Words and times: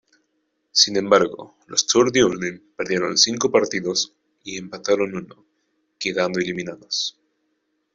Sin 0.71 0.97
embargo, 0.97 1.59
los 1.67 1.85
txuri-urdin 1.85 2.73
perdieron 2.75 3.19
cinco 3.19 3.51
partidos 3.51 4.15
y 4.43 4.57
empataron 4.57 5.13
uno, 5.15 5.45
quedando 5.99 6.39
eliminados. 6.39 7.19